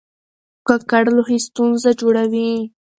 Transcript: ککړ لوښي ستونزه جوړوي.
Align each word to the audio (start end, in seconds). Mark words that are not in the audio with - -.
ککړ 0.67 1.05
لوښي 1.15 1.37
ستونزه 1.47 1.89
جوړوي. 1.99 2.51